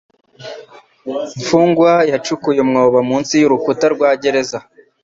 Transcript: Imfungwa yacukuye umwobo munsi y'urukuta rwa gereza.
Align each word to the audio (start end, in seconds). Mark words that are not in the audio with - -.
Imfungwa 1.37 1.91
yacukuye 2.11 2.59
umwobo 2.65 2.97
munsi 3.09 3.33
y'urukuta 3.41 3.85
rwa 3.95 4.09
gereza. 4.21 4.59